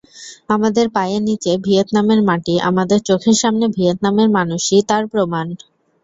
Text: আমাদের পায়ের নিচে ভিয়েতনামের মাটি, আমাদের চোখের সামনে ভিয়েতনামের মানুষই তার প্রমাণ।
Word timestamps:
আমাদের 0.49 0.85
পায়ের 0.89 1.21
নিচে 1.23 1.51
ভিয়েতনামের 1.65 2.21
মাটি, 2.23 2.55
আমাদের 2.69 2.99
চোখের 3.01 3.35
সামনে 3.41 3.65
ভিয়েতনামের 3.75 4.29
মানুষই 4.29 4.81
তার 4.89 5.03
প্রমাণ। 5.07 5.47